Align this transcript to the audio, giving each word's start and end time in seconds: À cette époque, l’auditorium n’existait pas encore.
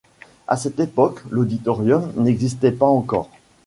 À 0.47 0.57
cette 0.57 0.79
époque, 0.79 1.21
l’auditorium 1.29 2.11
n’existait 2.15 2.71
pas 2.71 2.87
encore. 2.87 3.29